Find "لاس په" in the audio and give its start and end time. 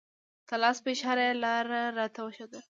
0.61-0.89